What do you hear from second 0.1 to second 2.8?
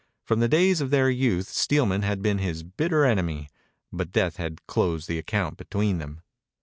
From the days of their youth Steelman had been his